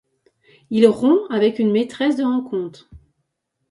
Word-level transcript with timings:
Il 0.71 0.87
rompt 0.87 1.27
avec 1.29 1.59
une 1.59 1.69
maîtresse 1.71 2.15
de 2.17 2.23
rencontre. 2.23 2.89